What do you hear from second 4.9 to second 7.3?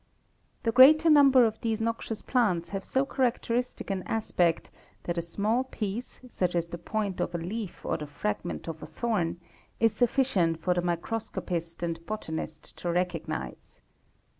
that a small piece such as the point